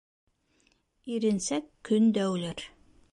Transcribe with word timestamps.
Иренсәк 1.17 1.69
көн 1.91 2.09
дә 2.17 2.25
үлер. 2.33 2.65